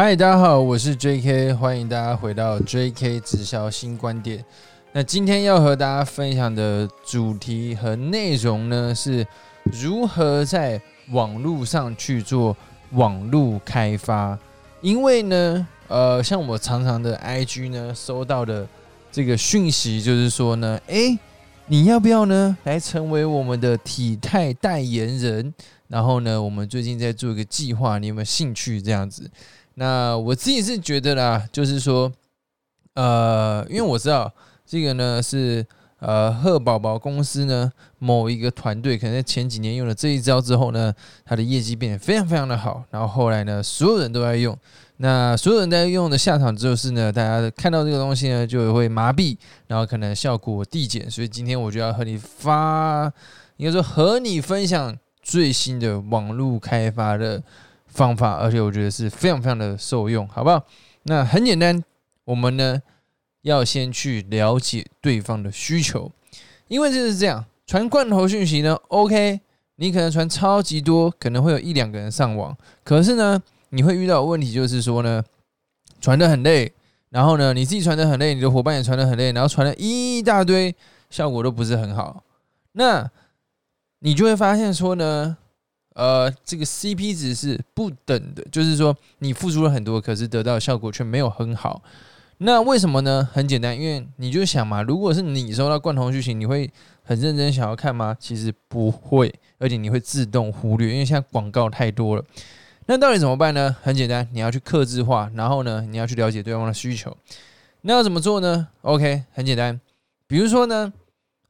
[0.00, 4.44] 嗨，大家好，我是 J.K，欢迎大家回到 J.K 直销新观点。
[4.92, 9.26] 那今天要和大家分享的主题和内容呢，是
[9.64, 10.80] 如何在
[11.10, 12.56] 网络上去做
[12.92, 14.38] 网络开发。
[14.82, 18.68] 因为呢，呃，像我常常的 I.G 呢，收到的
[19.10, 21.18] 这个讯息就是说呢，诶，
[21.66, 25.52] 你要不要呢，来成为我们的体态代言人？
[25.88, 28.80] 然后呢，我们最近在做一个计划，你有没有兴趣？
[28.80, 29.28] 这样子。
[29.78, 32.12] 那我自己是觉得啦，就是说，
[32.94, 34.28] 呃，因为我知道
[34.66, 35.64] 这个呢是
[36.00, 40.92] 呃贺宝宝公司呢某一个团队可能在前几年用了这一招之后呢，
[41.24, 44.58] 它的业绩变得非常非常的好，然后后来呢所有人都在用，
[44.96, 49.36] 那所有人在用的下场就是呢，大家看到这个东西呢就会麻痹，
[49.68, 53.04] 然后可能效果递减，所以今天我就要和你发，
[53.58, 57.40] 应该说和你分享最新的网络开发的。
[57.88, 60.64] 方法，而且我觉得是非常非常的受用，好不好？
[61.04, 61.82] 那很简单，
[62.24, 62.80] 我们呢
[63.42, 66.12] 要先去了解对方的需求，
[66.68, 69.40] 因为就是这样，传罐头讯息呢，OK，
[69.76, 75.24] 你可能传超级多，可能会有一两个人上网，可是呢，你会遇到问题，就是说呢，
[76.00, 76.72] 传的很累，
[77.10, 80.74] 然后呢，你自己传的很累，你的伙伴也传的很累，然后传了一大堆，
[81.08, 82.22] 效果都不是很好，
[82.72, 83.10] 那
[84.00, 85.36] 你就会发现说呢。
[85.94, 91.82] 呃，这个 CP 值是不等的，就是说你付出了很多，可是得到的效果却没有很好。
[92.38, 93.28] 那为什么呢？
[93.32, 96.70] 很简单，因为你就想嘛，如果是你收到罐头剧情，你会
[97.02, 98.16] 很认真想要看吗？
[98.20, 102.24] 其实不会，而且你会自动忽略，因为现在广告太多了。
[102.86, 103.74] 那到底怎么办呢？
[103.82, 107.16] 很简单，你要去克制化，然后呢，你要去了解对方的需求。
[107.80, 109.80] 那要怎么做呢？OK，很简单，
[110.28, 110.92] 比如说呢。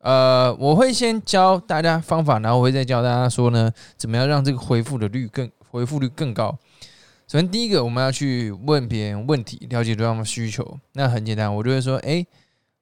[0.00, 6.56] 呃，我会先教大家方法，然后我会再教大家说呢，怎么样让这个回复的率更回复率更高。
[7.26, 10.78] 首先，第一个我们要去问别人问题，了解对方的需求。
[10.92, 12.24] 那很简单，我就会说，哎，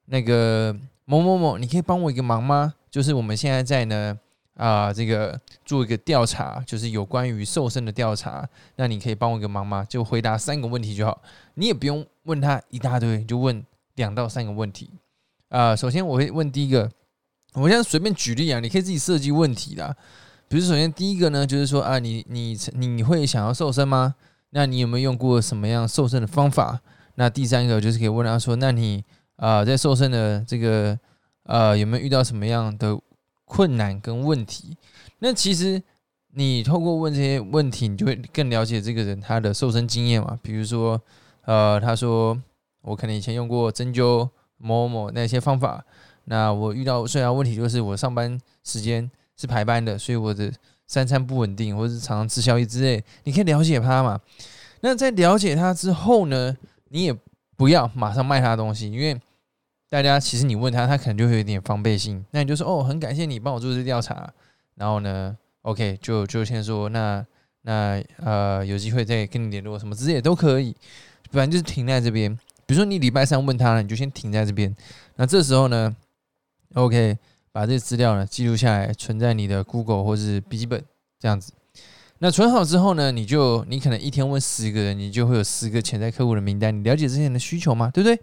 [0.05, 2.75] 那个某某某，你可以帮我一个忙吗？
[2.91, 4.17] 就是我们现在在呢
[4.55, 8.47] 啊，这个做一个调查，就是有关于瘦身的调查。
[8.77, 9.85] 那你可以帮我一个忙吗？
[9.89, 11.23] 就回答三个问题就好，
[11.55, 14.91] 你也不用问他一大堆，就问两到三个问题。
[15.49, 16.91] 啊，首先我会问第一个。
[17.57, 19.97] 我现在随便举例啊，你可以自己设计问题的。
[20.47, 24.15] 比如，首先第一个呢，就是说啊，你你你会想要瘦身吗？
[24.51, 26.79] 那你有没有用过什么样瘦身的方法？
[27.15, 29.03] 那第三个就是可以问他说，那你
[29.37, 30.97] 啊，在瘦身的这个
[31.45, 32.97] 呃，有没有遇到什么样的
[33.47, 34.77] 困难跟问题？
[35.21, 35.83] 那其实
[36.35, 40.39] 你透过问这些问题，你就会更了解这个人他的瘦身经验嘛。
[40.43, 41.01] 比如说，
[41.47, 42.39] 呃，他说
[42.83, 44.29] 我可能以前用过针灸
[44.59, 45.83] 某某那些方法。
[46.27, 50.53] 那我遇到最大问题就是我上班时间是排班的，所以我的
[50.87, 53.03] 三餐不稳定，或者是常常吃宵夜之类。
[53.25, 54.21] 你可以了解他嘛？
[54.81, 56.57] 那在了解他之后呢，
[56.91, 57.17] 你也
[57.57, 59.21] 不要马上卖他东西，因为
[59.89, 62.25] 大家其实你问他，他可能就会有点防备心。
[62.33, 64.31] 那你就说哦，很感谢你帮我做这调查，
[64.75, 67.25] 然后呢，OK，就就先说那
[67.63, 70.75] 那呃有机会再跟你联络什么之类都可以，
[71.31, 72.37] 反正就是停在这边。
[72.67, 74.75] 比如说你礼拜三问他了，你就先停在这边。
[75.15, 75.95] 那这时候呢
[76.77, 77.19] ？OK，
[77.53, 80.85] 把这资料呢记录下来，存在你的 Google 或是笔记本
[81.19, 81.53] 这样子。
[82.19, 86.79] 那存好之后呢，你就你可能一天问十个人，你就会有十个潜在客户的名单。
[86.79, 87.91] 你了解这些人的需求吗？
[87.93, 88.19] 对不对？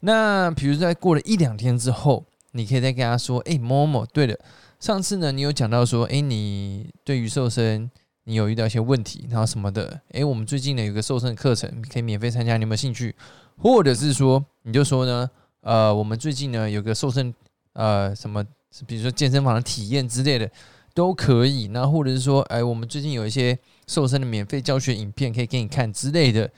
[0.00, 4.38] 那比如在过了一两天之后，你可以再跟他说：“哎，某某，对了，
[4.80, 7.90] 上次呢你有讲到说，哎，你对于瘦身
[8.24, 10.00] 你有遇到一些问题，然后什么的。
[10.12, 13.14] 哎，我们最近呢有个瘦身的课程，可以免费参加，你有没有兴趣？
[13.58, 17.34] 或者是说，你就说呢，呃，我们最近呢有个瘦身。
[17.76, 18.42] 呃，什么，
[18.86, 20.50] 比如说健身房的体验之类的
[20.94, 21.68] 都可以。
[21.68, 23.56] 那或者是说，哎，我们最近有一些
[23.86, 26.50] 瘦身的免费教学影片可以给你看之类的，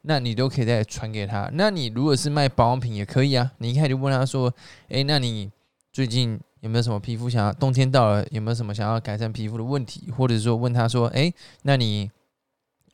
[0.00, 1.50] 那你都可以再传给他。
[1.52, 3.52] 那你如果是卖保养品也可以啊。
[3.58, 4.50] 你一开始就问他说，
[4.88, 5.50] 哎，那你
[5.92, 7.52] 最近有没有什么皮肤想要？
[7.52, 10.10] 冬天到了，有没有什么想要改善皮肤的问题？
[10.16, 11.30] 或者说问他说，哎，
[11.64, 12.10] 那你，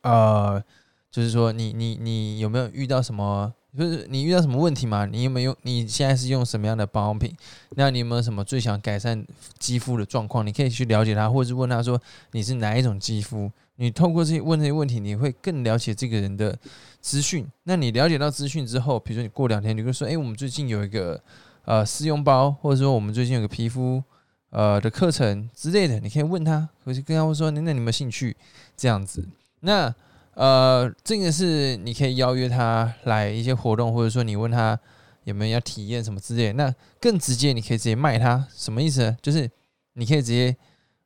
[0.01, 0.61] 呃，
[1.09, 3.53] 就是说你你你有没有遇到什么？
[3.77, 5.05] 就是你遇到什么问题吗？
[5.05, 5.55] 你有没有？
[5.61, 7.35] 你现在是用什么样的保养品？
[7.75, 9.23] 那你有没有什么最想改善
[9.59, 10.45] 肌肤的状况？
[10.45, 12.01] 你可以去了解他，或者是问他说
[12.31, 13.51] 你是哪一种肌肤？
[13.75, 16.57] 你透过这些问这些问题，你会更了解这个人的
[16.99, 17.47] 资讯。
[17.63, 21.21] 那你了解到资讯之后，比如说你过两天，你会说：“哎，我们最近有一个
[21.63, 24.03] 呃试用包，或者说我们最近有个皮肤
[24.49, 28.35] 呃的课程之类的。”你可以问他，或者跟他说：“那你有没有兴趣？”
[28.75, 29.29] 这样子，
[29.59, 29.93] 那。
[30.35, 34.79] 呃，这个是你可以邀约他来一些活动，或者说你问他
[35.25, 36.53] 有没有要体验什么之类。
[36.53, 39.17] 那更直接，你可以直接卖他，什么意思呢？
[39.21, 39.49] 就是
[39.93, 40.55] 你可以直接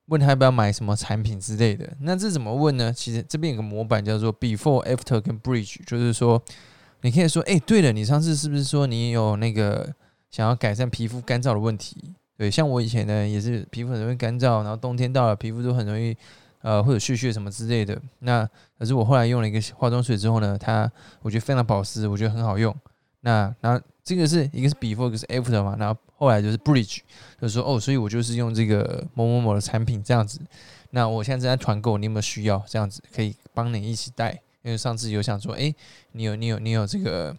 [0.08, 1.92] 问他要不要买什么产品之类的。
[2.02, 2.94] 那这怎么问呢？
[2.94, 6.42] 其实这边有个模板叫做 Before、After 跟 Bridge，就是说
[7.02, 9.94] 你可以说，哎，对了，你上次是不是说你有那个
[10.30, 12.14] 想要改善皮肤干燥的问题？
[12.38, 16.16] 对，像我以前呢也是皮肤很容易干燥，然后冬天到了皮肤都很容易
[16.64, 17.96] 呃或者血血什么之类的。
[18.20, 18.44] 那
[18.80, 22.76] 可是我后来用了一个化妆水之后呢，它我觉得非常保湿，我觉得很好用。
[23.22, 27.02] 那然后这个是一个是 before，一个是 after 嘛，然后后来就是 bridge，
[27.40, 30.42] 就是说哦，所以我就是用这个某某某的产品这样子。
[30.90, 34.42] 那我现在正在团购，你有没有需要这样子可以帮你一起带？
[34.62, 35.74] 因为上次有想说，哎，
[36.14, 37.36] 你有你有你有这个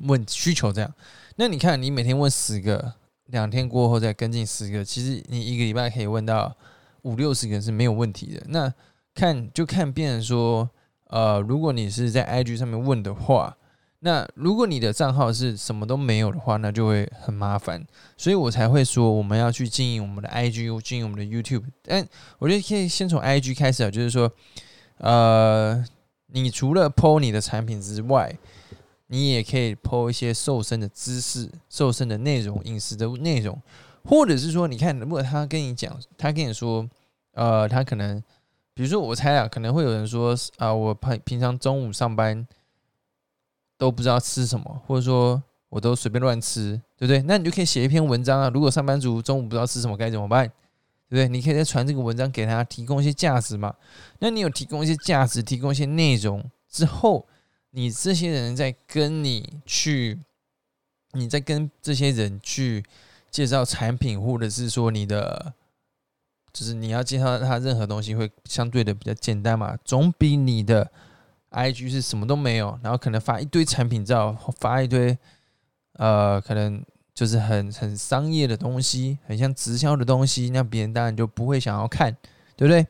[0.00, 0.92] 问需求这样。
[1.36, 2.94] 那你看，你每天问十个，
[3.26, 6.56] 两天过后再跟进十个，其实你一个礼拜可以问到
[7.06, 8.42] 五六十个是没有问题的。
[8.48, 8.72] 那
[9.14, 10.68] 看就看别人说，
[11.08, 13.56] 呃，如果你是在 IG 上面问的话。
[14.00, 17.84] 那如果你的账号是什么都没有的话，那就会很麻烦，
[18.16, 21.64] 所以我才会说我们要去经营我们的 IG，经营我们的 YouTube。
[21.82, 22.06] 但
[22.38, 24.30] 我觉得可以先从 IG 开始啊，就是说，
[24.98, 25.82] 呃，
[26.26, 28.32] 你除了 PO 你的产品之外，
[29.08, 33.60] 你也可以 PO 一些瘦身的知识、瘦身的内容、饮食的内容，
[34.06, 36.88] 或者是说，你看，如果他跟你讲，他跟你说，
[37.32, 38.22] 呃，他可能，
[38.72, 42.46] 比如说我猜啊，可能会有人说啊，我平平常中午上班。
[43.78, 47.20] 都不知道吃什么，或者说我都随便乱吃，对不对？
[47.24, 48.48] 那你就可以写一篇文章啊。
[48.48, 50.48] 如果上班族中午不知道吃什么该怎么办，
[51.10, 51.28] 对不对？
[51.28, 53.74] 你可以再传这个文章给他，提供一些价值嘛。
[54.20, 57.28] 那你有提供一些价值，提供一些内容之后，
[57.72, 60.18] 你这些人在跟你去，
[61.12, 62.82] 你在跟这些人去
[63.36, 65.52] 介绍产品，或者是说你的，
[66.54, 70.90] 就是你要介绍他任何东西，会相对的比较简单嘛，总比你的。
[71.50, 75.18] I G 是什么都没有，然后可能发一堆产品照，发一堆
[75.98, 76.82] 呃，可能
[77.14, 82.16] 就是很很商业的东西，很像直销的东西，那别人当然就不会想要看，
[82.56, 82.86] 对不对？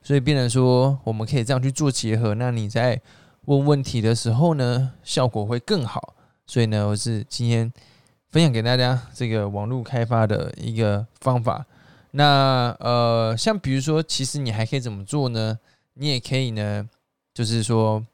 [0.00, 2.34] 所以变成说，我们可以这样去做结合。
[2.36, 2.98] 那你在
[3.44, 6.14] 问问题的时候呢，效果会更好。
[6.46, 7.70] 所以呢，我是今天
[8.36, 11.64] 分享给大家这个网络开发的一个方法。
[12.10, 15.58] 那呃，像比如说，其实你还可以怎么做呢？
[15.94, 16.86] 你也可以呢。
[17.32, 18.04] 就是说，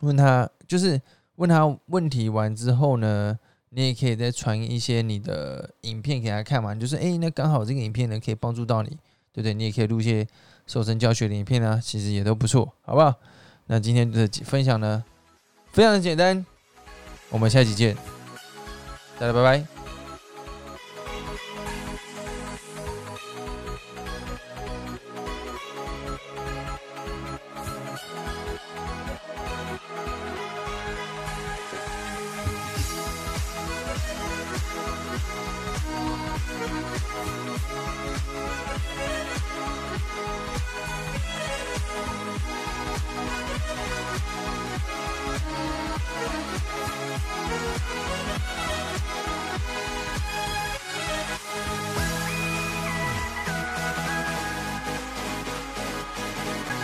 [0.00, 1.00] 问他，就是
[1.36, 3.38] 问他问题完之后呢，
[3.70, 6.74] 你也可以再传一些你的影片给他看嘛。
[6.74, 8.90] 就是哎，那刚好这个影片呢可以帮助到你，
[9.32, 9.54] 对不对？
[9.54, 10.26] 你也可以录一些
[10.66, 13.14] 瘦身教学的影片啊，其实也都不错，好不好？
[13.64, 15.02] 那今天的分享呢，
[15.72, 16.44] 非常的简单，
[17.30, 17.96] 我们下期见，
[19.18, 19.77] 大家拜拜。